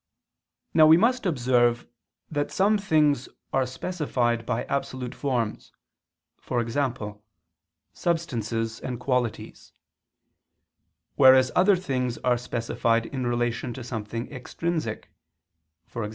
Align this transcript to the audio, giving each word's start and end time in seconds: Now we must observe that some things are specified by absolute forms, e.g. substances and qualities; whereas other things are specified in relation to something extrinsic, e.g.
Now 0.73 0.87
we 0.87 0.97
must 0.97 1.27
observe 1.27 1.85
that 2.31 2.49
some 2.49 2.79
things 2.79 3.29
are 3.53 3.67
specified 3.67 4.47
by 4.47 4.63
absolute 4.63 5.13
forms, 5.13 5.73
e.g. 6.51 7.13
substances 7.93 8.79
and 8.79 8.99
qualities; 8.99 9.73
whereas 11.17 11.51
other 11.55 11.75
things 11.75 12.17
are 12.23 12.39
specified 12.39 13.05
in 13.05 13.27
relation 13.27 13.75
to 13.75 13.83
something 13.83 14.33
extrinsic, 14.33 15.11
e.g. 15.95 16.09